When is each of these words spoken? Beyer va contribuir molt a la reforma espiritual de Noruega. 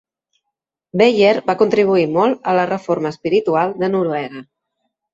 Beyer 1.01 1.33
va 1.51 1.57
contribuir 1.59 2.07
molt 2.15 2.51
a 2.53 2.57
la 2.63 2.67
reforma 2.75 3.15
espiritual 3.17 3.81
de 3.85 3.95
Noruega. 3.97 4.47